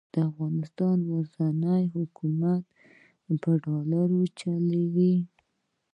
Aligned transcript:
د 0.13 0.15
افغانستان 0.29 0.97
اوسنی 1.15 1.83
حکومت 1.95 2.63
په 3.41 3.51
ډالرو 3.65 4.21
چلېدلی. 4.39 5.15